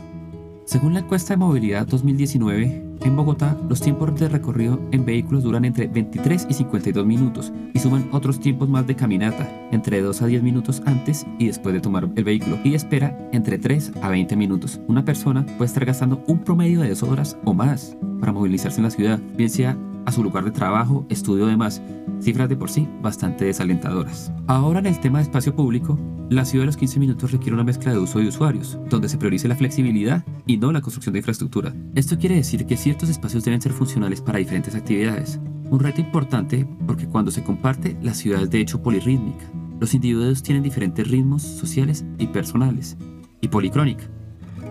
Según 0.66 0.96
la 0.96 1.02
encuesta 1.02 1.34
de 1.34 1.38
movilidad 1.38 1.86
2019, 1.86 2.84
en 3.02 3.16
Bogotá 3.16 3.56
los 3.70 3.82
tiempos 3.82 4.20
de 4.20 4.28
recorrido 4.28 4.80
en 4.92 5.06
vehículos 5.06 5.44
duran 5.44 5.64
entre 5.64 5.86
23 5.86 6.48
y 6.50 6.54
52 6.56 7.06
minutos 7.06 7.54
y 7.76 7.78
suman 7.78 8.10
otros 8.12 8.40
tiempos 8.40 8.68
más 8.68 8.88
de 8.88 8.96
caminata, 8.96 9.48
entre 9.72 10.02
2 10.02 10.24
a 10.24 10.26
10 10.26 10.42
minutos 10.42 10.82
antes 10.88 11.28
y 11.38 11.46
después 11.46 11.76
de 11.76 11.82
tomar 11.82 12.10
el 12.16 12.24
vehículo, 12.24 12.58
y 12.64 12.74
espera 12.74 13.16
entre 13.32 13.60
3 13.60 13.92
a 14.02 14.10
20 14.10 14.36
minutos. 14.36 14.82
Una 14.88 15.06
persona 15.06 15.46
puede 15.46 15.66
estar 15.68 15.86
gastando 15.86 16.24
un 16.26 16.40
promedio 16.40 16.82
de 16.82 16.90
2 16.90 17.04
horas 17.04 17.38
o 17.46 17.54
más 17.54 17.96
para 18.20 18.32
movilizarse 18.32 18.80
en 18.80 18.86
la 18.86 18.90
ciudad, 18.90 19.20
bien 19.38 19.52
sea 19.52 19.78
a 20.06 20.12
su 20.12 20.24
lugar 20.24 20.46
de 20.46 20.52
trabajo, 20.52 21.06
estudio 21.10 21.48
demás, 21.48 21.82
cifras 22.20 22.50
de 22.50 22.56
por 22.56 22.70
sí 22.70 22.88
bastante 23.02 23.46
desalentadoras. 23.46 24.32
Ahora 24.48 24.80
en 24.80 24.86
el 24.86 25.00
tema 25.00 25.20
de 25.20 25.24
espacio 25.24 25.56
público, 25.56 26.00
la 26.30 26.46
ciudad 26.46 26.64
de 26.64 26.68
los 26.68 26.78
15 26.78 27.00
minutos 27.00 27.32
requiere 27.32 27.54
una 27.54 27.64
mezcla 27.64 27.92
de 27.92 28.00
uso 28.00 28.20
de 28.20 28.28
usuarios, 28.28 28.80
donde 28.90 29.10
se 29.10 29.18
priorice 29.18 29.48
la 29.48 29.56
flexibilidad 29.56 30.26
y 30.48 30.58
no 30.58 30.72
la 30.72 30.82
construcción 30.82 31.14
de 31.14 31.20
infraestructura. 31.20 31.74
Esto 31.94 32.18
quiere 32.18 32.36
decir 32.36 32.66
que 32.66 32.78
ciertos 32.78 33.10
espacios 33.10 33.44
deben 33.44 33.62
ser 33.62 33.74
funcionales 33.74 34.22
para 34.22 34.40
diferentes 34.40 34.76
actividades. 34.76 35.40
Un 35.70 35.80
reto 35.80 36.02
importante 36.02 36.68
porque 36.88 37.08
cuando 37.08 37.32
se 37.32 37.44
comparte, 37.44 37.98
la 38.02 38.14
ciudad 38.14 38.44
es 38.44 38.50
de 38.50 38.60
hecho 38.60 38.82
polirrítmica. 38.82 39.46
Los 39.80 39.94
individuos 39.94 40.42
tienen 40.42 40.64
diferentes 40.64 41.08
ritmos 41.08 41.42
sociales 41.42 42.06
y 42.18 42.28
personales, 42.28 42.98
y 43.42 43.48
policrónica, 43.48 44.06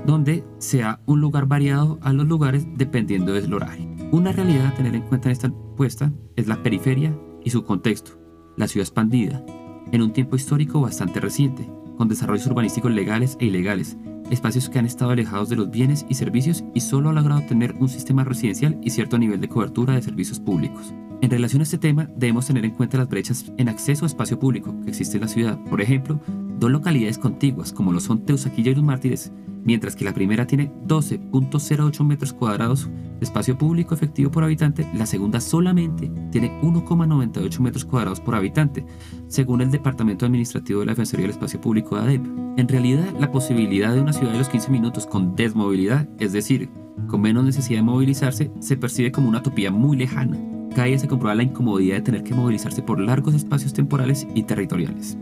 donde 0.07 0.45
sea 0.59 1.01
un 1.07 1.21
lugar 1.21 1.47
variado 1.47 1.99
a 2.03 2.13
los 2.13 2.27
lugares 2.27 2.67
dependiendo 2.77 3.33
del 3.33 3.53
horario. 3.53 3.89
Una 4.13 4.33
realidad 4.33 4.67
a 4.67 4.75
tener 4.75 4.95
en 4.95 5.03
cuenta 5.03 5.29
en 5.29 5.33
esta 5.33 5.49
apuesta 5.49 6.13
es 6.37 6.47
la 6.47 6.63
periferia 6.63 7.17
y 7.43 7.51
su 7.51 7.65
contexto, 7.65 8.13
la 8.57 8.69
ciudad 8.69 8.87
expandida, 8.87 9.45
en 9.93 10.03
un 10.03 10.13
tiempo 10.13 10.37
histórico 10.37 10.81
bastante 10.81 11.21
reciente, 11.21 11.69
con 11.97 12.09
desarrollos 12.09 12.47
urbanísticos 12.47 12.93
legales 12.93 13.37
e 13.41 13.47
ilegales, 13.47 13.97
espacios 14.31 14.69
que 14.69 14.79
han 14.79 14.87
estado 14.87 15.11
alejados 15.11 15.49
de 15.49 15.57
los 15.57 15.71
bienes 15.71 16.07
y 16.09 16.15
servicios 16.15 16.65
y 16.75 16.81
solo 16.81 17.11
ha 17.11 17.13
logrado 17.13 17.43
tener 17.43 17.75
un 17.79 17.89
sistema 17.89 18.25
residencial 18.25 18.79
y 18.83 18.91
cierto 18.91 19.19
nivel 19.19 19.41
de 19.41 19.49
cobertura 19.49 19.95
de 19.95 20.03
servicios 20.03 20.41
públicos. 20.41 20.95
En 21.21 21.31
relación 21.31 21.61
a 21.61 21.65
este 21.65 21.79
tema, 21.79 22.09
debemos 22.17 22.47
tener 22.47 22.65
en 22.65 22.73
cuenta 22.73 22.99
las 22.99 23.09
brechas 23.09 23.51
en 23.57 23.69
acceso 23.69 24.05
a 24.05 24.09
espacio 24.09 24.39
público 24.39 24.75
que 24.83 24.91
existe 24.91 25.17
en 25.17 25.23
la 25.23 25.29
ciudad. 25.29 25.59
Por 25.71 25.81
ejemplo, 25.81 26.21
dos 26.59 26.71
localidades 26.71 27.19
contiguas, 27.19 27.73
como 27.73 27.93
lo 27.93 28.01
son 28.01 28.25
Teusaquilla 28.25 28.73
y 28.73 28.75
Los 28.75 28.85
Mártires, 28.85 29.33
mientras 29.65 29.97
que 29.97 30.05
la 30.05 30.15
primera 30.15 30.47
tiene 30.47 30.71
12.08 30.87 32.05
metros 32.05 32.33
cuadrados 32.33 32.89
de 33.19 33.25
espacio 33.25 33.57
público 33.57 33.95
efectivo 33.95 34.31
por 34.31 34.45
habitante, 34.45 34.87
la 34.95 35.07
segunda 35.07 35.41
solamente 35.41 36.11
tiene 36.31 36.61
1,98 36.63 37.61
metros 37.61 37.85
cuadrados 37.85 38.21
por 38.21 38.35
habitante, 38.35 38.85
según 39.27 39.61
el 39.61 39.71
Departamento 39.71 40.27
Administrativo 40.27 40.81
de 40.81 40.87
la 40.87 40.93
Defensoría 40.93 41.25
del 41.25 41.31
Espacio 41.31 41.61
Público 41.61 41.97
de 41.97 42.03
ADEP. 42.03 42.27
En 42.57 42.69
realidad, 42.69 43.07
la 43.19 43.33
posibilidad 43.33 43.95
de 43.95 44.01
una 44.01 44.13
ciudad 44.13 44.33
de 44.33 44.39
los 44.39 44.49
15 44.49 44.71
minutos 44.71 45.07
con 45.07 45.35
desmovilidad, 45.35 46.09
es 46.19 46.33
decir, 46.33 46.69
con 47.09 47.21
menos 47.21 47.45
necesidad 47.45 47.81
de 47.81 47.85
movilizarse, 47.85 48.51
se 48.61 48.77
percibe 48.77 49.13
como 49.13 49.29
una 49.29 49.39
utopía 49.39 49.71
muy 49.71 49.97
lejana. 49.97 50.39
Cada 50.75 50.87
día 50.89 50.99
se 50.99 51.09
comprueba 51.09 51.35
la 51.35 51.43
incomodidad 51.43 51.97
de 51.97 52.03
tener 52.03 52.23
que 52.25 52.35
movilizarse 52.35 52.83
por 52.83 53.01
largos 53.01 53.35
espacios 53.35 53.73
temporales 53.73 54.27
y 54.35 54.43
territoriales. 54.43 55.17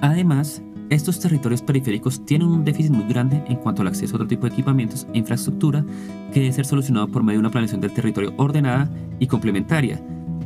Además, 0.00 0.62
estos 0.90 1.18
territorios 1.18 1.62
periféricos 1.62 2.24
tienen 2.24 2.48
un 2.48 2.64
déficit 2.64 2.92
muy 2.92 3.08
grande 3.08 3.42
en 3.48 3.56
cuanto 3.56 3.82
al 3.82 3.88
acceso 3.88 4.14
a 4.14 4.16
otro 4.16 4.28
tipo 4.28 4.46
de 4.46 4.52
equipamientos 4.52 5.06
e 5.12 5.18
infraestructura 5.18 5.84
que 6.32 6.40
debe 6.40 6.52
ser 6.52 6.66
solucionado 6.66 7.08
por 7.08 7.22
medio 7.22 7.38
de 7.38 7.40
una 7.40 7.50
planeación 7.50 7.80
del 7.80 7.92
territorio 7.92 8.32
ordenada 8.36 8.90
y 9.18 9.26
complementaria, 9.26 10.00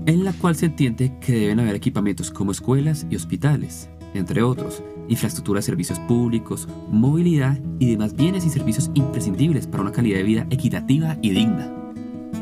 en 0.07 0.25
la 0.25 0.33
cual 0.33 0.57
se 0.57 0.67
entiende 0.67 1.19
que 1.21 1.33
deben 1.33 1.61
haber 1.61 1.75
equipamientos 1.75 2.31
como 2.31 2.53
escuelas 2.53 3.07
y 3.11 3.17
hospitales, 3.17 3.91
entre 4.15 4.43
otros, 4.43 4.83
infraestructura 5.09 5.59
de 5.59 5.63
servicios 5.63 5.99
públicos, 6.01 6.69
movilidad 6.91 7.59
y 7.79 7.91
demás 7.91 8.15
bienes 8.15 8.45
y 8.45 8.51
servicios 8.51 8.91
imprescindibles 8.95 9.67
para 9.67 9.83
una 9.83 9.93
calidad 9.93 10.19
de 10.19 10.25
vida 10.25 10.47
equitativa 10.51 11.19
y 11.21 11.31
digna. 11.31 11.80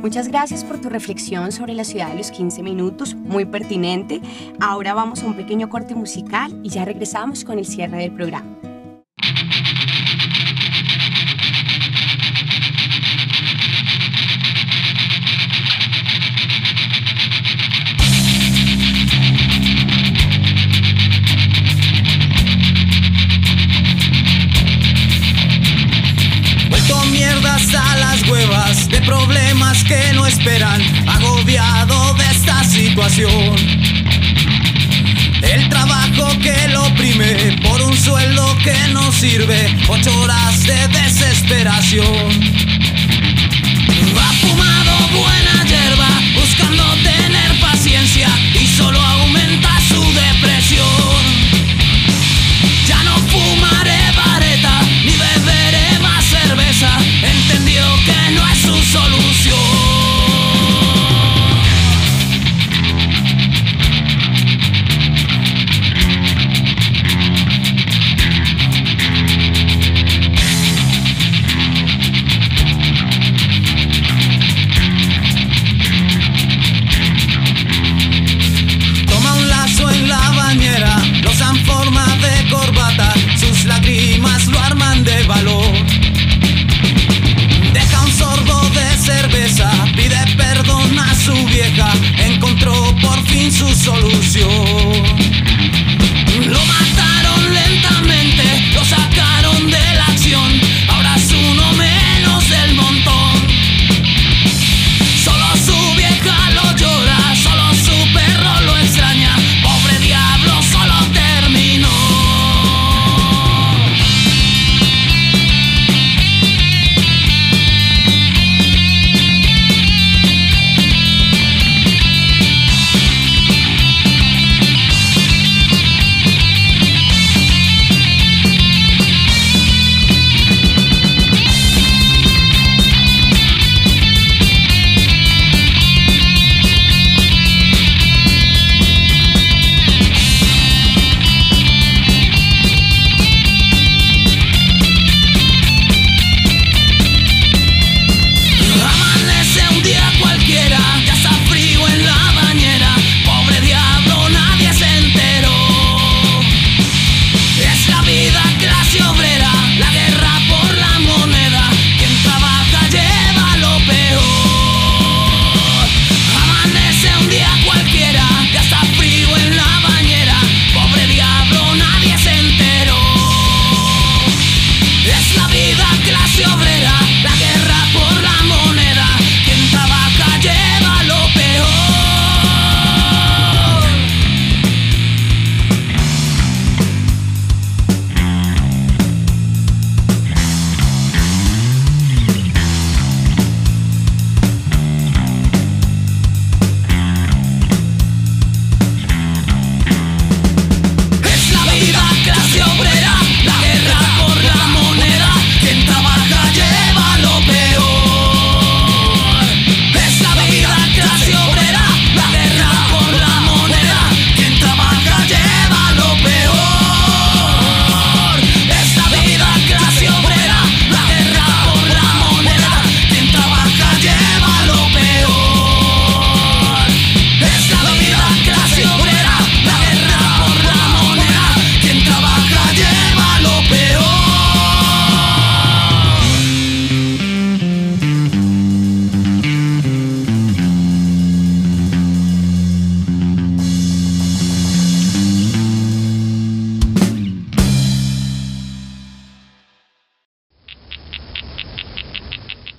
Muchas 0.00 0.28
gracias 0.28 0.64
por 0.64 0.80
tu 0.80 0.88
reflexión 0.88 1.50
sobre 1.52 1.74
la 1.74 1.84
ciudad 1.84 2.08
de 2.10 2.16
los 2.16 2.30
15 2.30 2.62
minutos, 2.62 3.14
muy 3.14 3.44
pertinente. 3.44 4.20
Ahora 4.60 4.94
vamos 4.94 5.22
a 5.22 5.26
un 5.26 5.34
pequeño 5.34 5.68
corte 5.68 5.94
musical 5.94 6.60
y 6.62 6.68
ya 6.68 6.84
regresamos 6.84 7.44
con 7.44 7.58
el 7.58 7.66
cierre 7.66 7.98
del 7.98 8.12
programa. 8.12 8.46
Sirve, 39.18 39.76
ocho 39.88 40.16
horas 40.20 40.64
de 40.64 40.86
desesperación. 40.88 42.67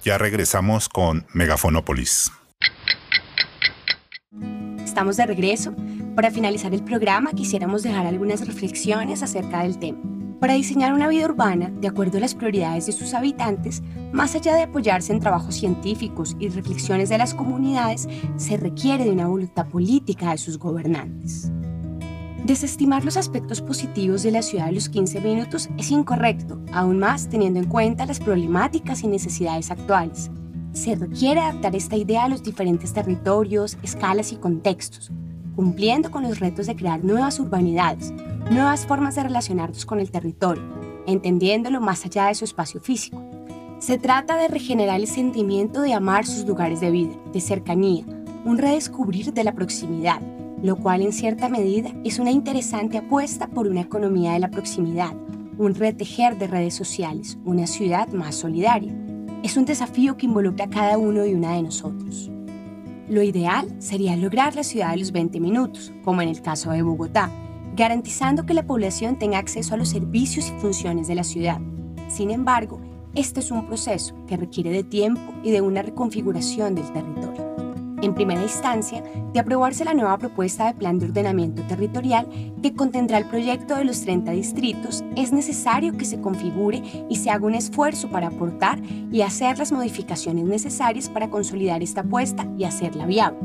Ya 0.10 0.18
regresamos 0.18 0.90
con 0.90 1.28
Megafonópolis. 1.36 2.32
Estamos 4.84 5.18
de 5.18 5.28
regreso. 5.28 5.76
Para 6.16 6.32
finalizar 6.32 6.74
el 6.74 6.84
programa 6.84 7.32
quisiéramos 7.34 7.84
dejar 7.84 8.08
algunas 8.08 8.48
reflexiones 8.48 9.22
acerca 9.22 9.62
del 9.62 9.78
tema. 9.78 10.00
Para 10.40 10.56
diseñar 10.56 10.94
una 10.94 11.10
vida 11.10 11.26
urbana 11.26 11.70
de 11.70 11.88
acuerdo 11.88 12.18
a 12.18 12.22
las 12.22 12.34
prioridades 12.34 12.88
de 12.88 12.92
sus 12.92 13.14
habitantes, 13.14 13.84
más 14.12 14.34
allá 14.34 14.56
de 14.56 14.64
apoyarse 14.64 15.14
en 15.14 15.20
trabajos 15.20 15.54
científicos 15.54 16.36
y 16.40 16.50
reflexiones 16.50 17.10
de 17.10 17.20
las 17.20 17.36
comunidades, 17.36 18.08
se 18.36 18.58
requiere 18.58 19.04
de 19.04 19.12
una 19.12 19.28
voluntad 19.28 19.68
política 19.68 20.32
de 20.32 20.40
sus 20.40 20.58
gobernantes. 20.58 21.52
Desestimar 22.50 23.06
los 23.06 23.16
aspectos 23.16 23.62
positivos 23.62 24.24
de 24.24 24.32
la 24.32 24.42
ciudad 24.42 24.66
de 24.66 24.72
los 24.72 24.90
15 24.90 25.22
minutos 25.22 25.70
es 25.78 25.92
incorrecto, 25.92 26.60
aún 26.74 26.98
más 26.98 27.30
teniendo 27.30 27.60
en 27.60 27.68
cuenta 27.68 28.08
las 28.08 28.20
problemáticas 28.20 29.04
y 29.04 29.08
necesidades 29.08 29.70
actuales. 29.70 30.32
Se 30.74 30.96
requiere 30.96 31.42
adaptar 31.42 31.76
esta 31.76 31.96
idea 31.96 32.24
a 32.24 32.28
los 32.28 32.42
diferentes 32.42 32.92
territorios, 32.92 33.78
escalas 33.84 34.32
y 34.32 34.38
contextos, 34.38 35.12
cumpliendo 35.56 36.10
con 36.10 36.24
los 36.24 36.40
retos 36.40 36.66
de 36.66 36.76
crear 36.76 37.04
nuevas 37.04 37.40
urbanidades, 37.40 38.12
nuevas 38.50 38.88
formas 38.88 39.14
de 39.14 39.22
relacionarnos 39.22 39.86
con 39.86 40.00
el 40.00 40.10
territorio, 40.10 40.64
entendiéndolo 41.06 41.80
más 41.82 42.04
allá 42.04 42.26
de 42.30 42.34
su 42.34 42.46
espacio 42.46 42.82
físico. 42.82 43.24
Se 43.78 44.00
trata 44.00 44.38
de 44.38 44.48
regenerar 44.48 45.00
el 45.00 45.06
sentimiento 45.06 45.82
de 45.82 45.94
amar 45.94 46.26
sus 46.26 46.48
lugares 46.48 46.80
de 46.80 46.90
vida, 46.90 47.14
de 47.32 47.42
cercanía, 47.42 48.06
un 48.44 48.58
redescubrir 48.58 49.34
de 49.34 49.44
la 49.44 49.54
proximidad, 49.54 50.20
lo 50.62 50.76
cual 50.76 51.02
en 51.02 51.14
cierta 51.14 51.50
medida 51.50 51.92
es 52.04 52.20
una 52.20 52.32
interesante 52.32 52.98
apuesta 52.98 53.48
por 53.48 53.68
una 53.68 53.82
economía 53.82 54.34
de 54.34 54.40
la 54.40 54.52
proximidad, 54.52 55.14
un 55.58 55.76
retejer 55.76 56.38
de 56.38 56.48
redes 56.48 56.74
sociales, 56.74 57.38
una 57.46 57.68
ciudad 57.68 58.10
más 58.10 58.36
solidaria. 58.36 58.94
Es 59.44 59.58
un 59.58 59.66
desafío 59.66 60.18
que 60.18 60.26
involucra 60.26 60.66
a 60.66 60.70
cada 60.70 60.98
uno 60.98 61.26
y 61.26 61.34
una 61.34 61.54
de 61.54 61.64
nosotros. 61.64 62.30
Lo 63.10 63.24
ideal 63.24 63.74
sería 63.80 64.16
lograr 64.16 64.56
la 64.56 64.64
ciudad 64.64 64.92
de 64.92 64.98
los 64.98 65.12
20 65.12 65.40
minutos, 65.40 65.92
como 66.04 66.22
en 66.22 66.30
el 66.30 66.42
caso 66.42 66.72
de 66.72 66.82
Bogotá, 66.82 67.32
garantizando 67.76 68.46
que 68.46 68.54
la 68.54 68.68
población 68.68 69.18
tenga 69.18 69.38
acceso 69.38 69.74
a 69.74 69.78
los 69.78 69.90
servicios 69.90 70.50
y 70.50 70.60
funciones 70.62 71.08
de 71.08 71.16
la 71.16 71.24
ciudad. 71.24 71.60
Sin 72.08 72.30
embargo, 72.30 72.80
este 73.16 73.40
es 73.40 73.50
un 73.50 73.66
proceso 73.66 74.14
que 74.28 74.38
requiere 74.38 74.70
de 74.70 74.84
tiempo 74.84 75.34
y 75.44 75.52
de 75.52 75.62
una 75.62 75.82
reconfiguración 75.82 76.76
del 76.76 76.92
territorio. 76.92 77.49
En 78.02 78.14
primera 78.14 78.42
instancia, 78.42 79.04
de 79.34 79.40
aprobarse 79.40 79.84
la 79.84 79.94
nueva 79.94 80.18
propuesta 80.18 80.68
de 80.68 80.74
plan 80.74 81.00
de 81.00 81.08
ordenamiento 81.08 81.62
territorial 81.64 82.28
que 82.62 82.74
contendrá 82.74 83.18
el 83.18 83.26
proyecto 83.26 83.76
de 83.76 83.84
los 83.84 84.02
30 84.02 84.32
distritos, 84.32 85.04
es 85.18 85.34
necesario 85.34 85.98
que 85.98 86.06
se 86.06 86.22
configure 86.22 86.82
y 87.10 87.16
se 87.18 87.30
haga 87.30 87.46
un 87.46 87.56
esfuerzo 87.56 88.10
para 88.10 88.28
aportar 88.28 88.80
y 89.12 89.22
hacer 89.22 89.60
las 89.60 89.74
modificaciones 89.74 90.46
necesarias 90.46 91.10
para 91.10 91.30
consolidar 91.30 91.84
esta 91.84 92.02
apuesta 92.02 92.48
y 92.58 92.64
hacerla 92.64 93.06
viable. 93.06 93.40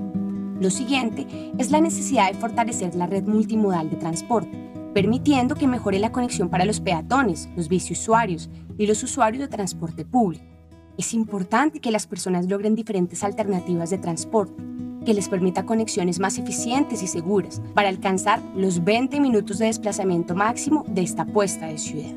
Lo 0.60 0.70
siguiente 0.70 1.26
es 1.58 1.72
la 1.72 1.80
necesidad 1.80 2.30
de 2.30 2.38
fortalecer 2.38 2.94
la 2.94 3.08
red 3.08 3.24
multimodal 3.24 3.90
de 3.90 3.96
transporte, 3.96 4.56
permitiendo 4.94 5.56
que 5.56 5.66
mejore 5.66 5.98
la 5.98 6.12
conexión 6.12 6.48
para 6.48 6.64
los 6.64 6.80
peatones, 6.80 7.48
los 7.56 7.68
biciusuarios 7.68 8.48
y 8.78 8.86
los 8.86 9.02
usuarios 9.02 9.42
de 9.42 9.48
transporte 9.48 10.04
público. 10.04 10.53
Es 10.96 11.12
importante 11.12 11.80
que 11.80 11.90
las 11.90 12.06
personas 12.06 12.46
logren 12.46 12.76
diferentes 12.76 13.24
alternativas 13.24 13.90
de 13.90 13.98
transporte, 13.98 14.62
que 15.04 15.12
les 15.12 15.28
permita 15.28 15.66
conexiones 15.66 16.20
más 16.20 16.38
eficientes 16.38 17.02
y 17.02 17.08
seguras 17.08 17.60
para 17.74 17.88
alcanzar 17.88 18.40
los 18.54 18.84
20 18.84 19.18
minutos 19.18 19.58
de 19.58 19.66
desplazamiento 19.66 20.36
máximo 20.36 20.84
de 20.86 21.02
esta 21.02 21.24
puesta 21.24 21.66
de 21.66 21.78
ciudad. 21.78 22.14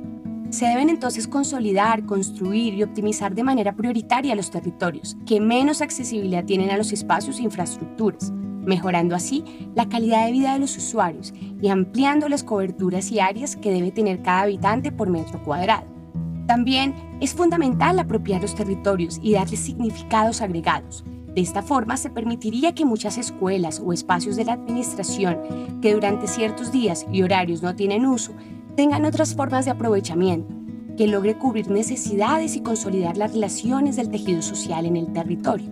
Se 0.51 0.65
deben 0.67 0.89
entonces 0.89 1.27
consolidar, 1.27 2.05
construir 2.05 2.75
y 2.75 2.83
optimizar 2.83 3.33
de 3.33 3.43
manera 3.43 3.75
prioritaria 3.75 4.35
los 4.35 4.51
territorios 4.51 5.17
que 5.25 5.41
menos 5.41 5.81
accesibilidad 5.81 6.45
tienen 6.45 6.69
a 6.69 6.77
los 6.77 6.93
espacios 6.93 7.39
e 7.39 7.43
infraestructuras, 7.43 8.31
mejorando 8.31 9.15
así 9.15 9.43
la 9.73 9.89
calidad 9.89 10.25
de 10.25 10.31
vida 10.31 10.53
de 10.53 10.59
los 10.59 10.77
usuarios 10.77 11.33
y 11.61 11.67
ampliando 11.69 12.29
las 12.29 12.43
coberturas 12.43 13.11
y 13.11 13.19
áreas 13.19 13.55
que 13.55 13.71
debe 13.71 13.91
tener 13.91 14.21
cada 14.21 14.43
habitante 14.43 14.91
por 14.91 15.09
metro 15.09 15.43
cuadrado. 15.43 15.96
También 16.47 16.95
es 17.19 17.33
fundamental 17.33 17.99
apropiar 17.99 18.41
los 18.41 18.55
territorios 18.55 19.19
y 19.21 19.33
darles 19.33 19.59
significados 19.59 20.41
agregados. 20.41 21.03
De 21.35 21.41
esta 21.41 21.61
forma 21.61 21.97
se 21.97 22.09
permitiría 22.09 22.73
que 22.73 22.85
muchas 22.85 23.17
escuelas 23.17 23.79
o 23.85 23.93
espacios 23.93 24.37
de 24.37 24.45
la 24.45 24.53
administración 24.53 25.79
que 25.81 25.93
durante 25.93 26.27
ciertos 26.27 26.71
días 26.71 27.05
y 27.11 27.21
horarios 27.21 27.61
no 27.61 27.75
tienen 27.75 28.05
uso 28.05 28.31
tengan 28.75 29.05
otras 29.05 29.35
formas 29.35 29.65
de 29.65 29.71
aprovechamiento, 29.71 30.55
que 30.97 31.07
logre 31.07 31.37
cubrir 31.37 31.69
necesidades 31.69 32.55
y 32.55 32.61
consolidar 32.61 33.17
las 33.17 33.33
relaciones 33.33 33.97
del 33.97 34.09
tejido 34.09 34.41
social 34.41 34.85
en 34.85 34.95
el 34.97 35.13
territorio. 35.13 35.69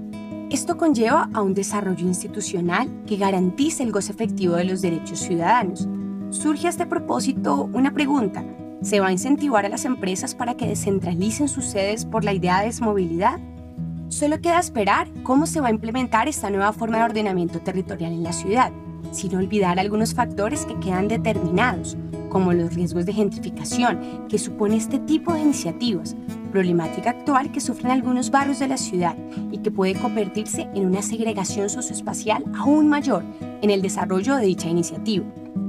Esto 0.51 0.77
conlleva 0.77 1.29
a 1.33 1.41
un 1.41 1.53
desarrollo 1.53 2.05
institucional 2.05 2.89
que 3.07 3.17
garantice 3.17 3.81
el 3.83 3.91
goce 3.91 4.11
efectivo 4.11 4.55
de 4.55 4.65
los 4.65 4.81
derechos 4.81 5.19
ciudadanos. 5.19 5.87
Surge 6.29 6.67
a 6.67 6.69
este 6.69 6.85
propósito 6.85 7.69
una 7.73 7.93
pregunta. 7.93 8.45
¿Se 8.85 8.99
va 8.99 9.07
a 9.07 9.11
incentivar 9.11 9.65
a 9.65 9.69
las 9.69 9.83
empresas 9.83 10.35
para 10.35 10.53
que 10.53 10.67
descentralicen 10.67 11.47
sus 11.47 11.65
sedes 11.65 12.05
por 12.05 12.23
la 12.23 12.33
idea 12.33 12.59
de 12.59 12.67
desmovilidad? 12.67 13.39
Solo 14.09 14.39
queda 14.39 14.59
esperar 14.59 15.07
cómo 15.23 15.47
se 15.47 15.59
va 15.59 15.69
a 15.69 15.71
implementar 15.71 16.27
esta 16.27 16.51
nueva 16.51 16.71
forma 16.71 16.99
de 16.99 17.05
ordenamiento 17.05 17.59
territorial 17.61 18.13
en 18.13 18.21
la 18.21 18.31
ciudad, 18.31 18.71
sin 19.09 19.35
olvidar 19.35 19.79
algunos 19.79 20.13
factores 20.13 20.67
que 20.67 20.79
quedan 20.79 21.07
determinados, 21.07 21.97
como 22.29 22.53
los 22.53 22.75
riesgos 22.75 23.07
de 23.07 23.13
gentrificación 23.13 24.27
que 24.29 24.37
supone 24.37 24.75
este 24.75 24.99
tipo 24.99 25.33
de 25.33 25.41
iniciativas, 25.41 26.15
problemática 26.51 27.09
actual 27.09 27.51
que 27.51 27.61
sufren 27.61 27.89
algunos 27.89 28.29
barrios 28.29 28.59
de 28.59 28.67
la 28.67 28.77
ciudad 28.77 29.17
y 29.51 29.57
que 29.57 29.71
puede 29.71 29.95
convertirse 29.95 30.69
en 30.75 30.85
una 30.85 31.01
segregación 31.01 31.71
socioespacial 31.71 32.43
aún 32.55 32.87
mayor 32.87 33.23
en 33.63 33.71
el 33.71 33.81
desarrollo 33.81 34.35
de 34.35 34.45
dicha 34.45 34.69
iniciativa, 34.69 35.25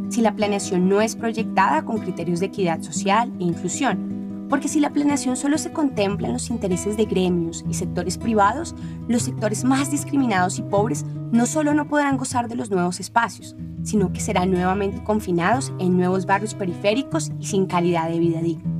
si 0.08 0.20
la 0.20 0.34
planeación 0.34 0.88
no 0.88 1.00
es 1.00 1.16
proyectada 1.16 1.84
con 1.84 1.98
criterios 1.98 2.40
de 2.40 2.46
equidad 2.46 2.82
social 2.82 3.32
e 3.40 3.44
inclusión, 3.44 4.16
porque 4.48 4.68
si 4.68 4.78
la 4.78 4.90
planeación 4.90 5.36
solo 5.36 5.58
se 5.58 5.72
contempla 5.72 6.28
en 6.28 6.34
los 6.34 6.50
intereses 6.50 6.96
de 6.96 7.04
gremios 7.04 7.64
y 7.68 7.74
sectores 7.74 8.16
privados, 8.16 8.74
los 9.08 9.22
sectores 9.22 9.64
más 9.64 9.90
discriminados 9.90 10.58
y 10.58 10.62
pobres 10.62 11.04
no 11.32 11.46
solo 11.46 11.74
no 11.74 11.88
podrán 11.88 12.16
gozar 12.16 12.48
de 12.48 12.54
los 12.54 12.70
nuevos 12.70 13.00
espacios, 13.00 13.56
sino 13.82 14.12
que 14.12 14.20
serán 14.20 14.50
nuevamente 14.50 15.02
confinados 15.02 15.72
en 15.78 15.96
nuevos 15.96 16.26
barrios 16.26 16.54
periféricos 16.54 17.32
y 17.40 17.46
sin 17.46 17.66
calidad 17.66 18.08
de 18.08 18.18
vida 18.18 18.40
digna. 18.40 18.70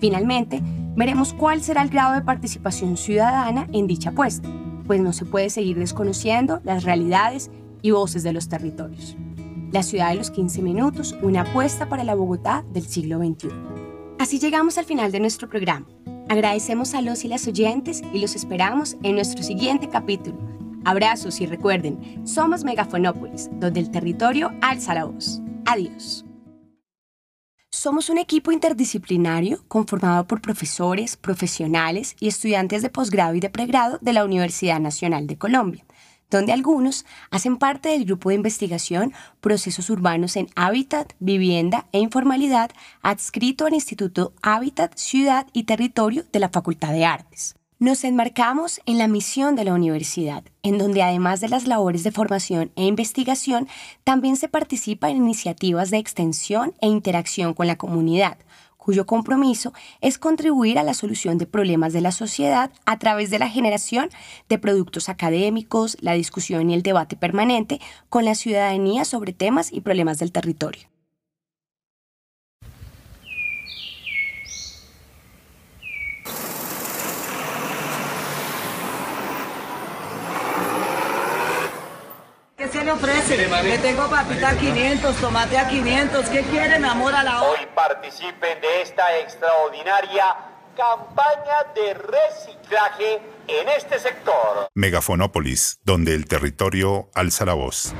Finalmente, 0.00 0.62
veremos 0.94 1.32
cuál 1.32 1.62
será 1.62 1.82
el 1.82 1.90
grado 1.90 2.14
de 2.14 2.22
participación 2.22 2.96
ciudadana 2.96 3.66
en 3.72 3.86
dicha 3.86 4.10
apuesta, 4.10 4.48
pues 4.86 5.00
no 5.00 5.12
se 5.12 5.24
puede 5.24 5.50
seguir 5.50 5.78
desconociendo 5.78 6.60
las 6.64 6.84
realidades 6.84 7.50
y 7.82 7.90
voces 7.90 8.22
de 8.22 8.32
los 8.32 8.48
territorios. 8.48 9.16
La 9.76 9.82
ciudad 9.82 10.08
de 10.08 10.14
los 10.14 10.30
15 10.30 10.62
minutos, 10.62 11.14
una 11.20 11.42
apuesta 11.42 11.86
para 11.86 12.02
la 12.02 12.14
Bogotá 12.14 12.64
del 12.72 12.86
siglo 12.86 13.18
XXI. 13.18 13.50
Así 14.18 14.38
llegamos 14.38 14.78
al 14.78 14.86
final 14.86 15.12
de 15.12 15.20
nuestro 15.20 15.50
programa. 15.50 15.86
Agradecemos 16.30 16.94
a 16.94 17.02
los 17.02 17.26
y 17.26 17.28
las 17.28 17.46
oyentes 17.46 18.00
y 18.10 18.20
los 18.20 18.34
esperamos 18.36 18.96
en 19.02 19.16
nuestro 19.16 19.42
siguiente 19.42 19.90
capítulo. 19.90 20.38
Abrazos 20.86 21.42
y 21.42 21.46
recuerden, 21.46 22.26
somos 22.26 22.64
Megafonópolis, 22.64 23.50
donde 23.60 23.80
el 23.80 23.90
territorio 23.90 24.50
alza 24.62 24.94
la 24.94 25.04
voz. 25.04 25.42
Adiós. 25.66 26.24
Somos 27.70 28.08
un 28.08 28.16
equipo 28.16 28.52
interdisciplinario 28.52 29.62
conformado 29.68 30.26
por 30.26 30.40
profesores, 30.40 31.18
profesionales 31.18 32.16
y 32.18 32.28
estudiantes 32.28 32.80
de 32.80 32.88
posgrado 32.88 33.34
y 33.34 33.40
de 33.40 33.50
pregrado 33.50 33.98
de 34.00 34.14
la 34.14 34.24
Universidad 34.24 34.80
Nacional 34.80 35.26
de 35.26 35.36
Colombia 35.36 35.84
donde 36.30 36.52
algunos 36.52 37.04
hacen 37.30 37.56
parte 37.56 37.90
del 37.90 38.04
grupo 38.04 38.28
de 38.28 38.36
investigación 38.36 39.12
Procesos 39.40 39.90
Urbanos 39.90 40.36
en 40.36 40.48
Hábitat, 40.56 41.12
Vivienda 41.18 41.86
e 41.92 42.00
Informalidad, 42.00 42.70
adscrito 43.02 43.66
al 43.66 43.74
Instituto 43.74 44.32
Hábitat, 44.42 44.96
Ciudad 44.96 45.46
y 45.52 45.64
Territorio 45.64 46.24
de 46.32 46.40
la 46.40 46.48
Facultad 46.48 46.92
de 46.92 47.04
Artes. 47.04 47.56
Nos 47.78 48.04
enmarcamos 48.04 48.80
en 48.86 48.96
la 48.96 49.06
misión 49.06 49.54
de 49.54 49.64
la 49.64 49.74
universidad, 49.74 50.42
en 50.62 50.78
donde 50.78 51.02
además 51.02 51.42
de 51.42 51.50
las 51.50 51.66
labores 51.66 52.04
de 52.04 52.10
formación 52.10 52.72
e 52.74 52.84
investigación, 52.84 53.68
también 54.02 54.36
se 54.36 54.48
participa 54.48 55.10
en 55.10 55.18
iniciativas 55.18 55.90
de 55.90 55.98
extensión 55.98 56.72
e 56.80 56.86
interacción 56.86 57.52
con 57.52 57.66
la 57.66 57.76
comunidad, 57.76 58.38
cuyo 58.86 59.04
compromiso 59.04 59.72
es 60.00 60.16
contribuir 60.16 60.78
a 60.78 60.84
la 60.84 60.94
solución 60.94 61.38
de 61.38 61.46
problemas 61.46 61.92
de 61.92 62.00
la 62.00 62.12
sociedad 62.12 62.70
a 62.84 63.00
través 63.00 63.30
de 63.30 63.40
la 63.40 63.48
generación 63.48 64.10
de 64.48 64.60
productos 64.60 65.08
académicos, 65.08 65.96
la 66.00 66.12
discusión 66.12 66.70
y 66.70 66.74
el 66.74 66.84
debate 66.84 67.16
permanente 67.16 67.80
con 68.08 68.24
la 68.24 68.36
ciudadanía 68.36 69.04
sobre 69.04 69.32
temas 69.32 69.72
y 69.72 69.80
problemas 69.80 70.20
del 70.20 70.30
territorio. 70.30 70.86
¿Qué 82.66 82.78
se 82.78 82.84
le 82.84 82.90
ofrece? 82.90 83.36
Le 83.36 83.78
tengo 83.78 84.10
papita 84.10 84.50
a 84.50 84.56
500, 84.56 85.16
tomate 85.16 85.56
a 85.56 85.68
500. 85.68 86.28
¿Qué 86.28 86.42
quiere, 86.42 86.80
mi 86.80 86.88
amor, 86.88 87.14
a 87.14 87.22
la 87.22 87.42
hora? 87.42 87.60
Hoy 87.60 87.66
participen 87.74 88.60
de 88.60 88.82
esta 88.82 89.18
extraordinaria 89.18 90.24
campaña 90.76 91.72
de 91.76 91.94
reciclaje 91.94 93.22
en 93.46 93.68
este 93.68 94.00
sector. 94.00 94.68
Megafonópolis, 94.74 95.78
donde 95.84 96.14
el 96.14 96.26
territorio 96.26 97.08
alza 97.14 97.44
la 97.44 97.54
voz. 97.54 97.94